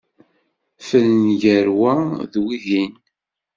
Fren 0.87 1.19
gar 1.41 1.67
wa 1.79 1.93
ed 2.23 2.33
wihin. 2.43 2.93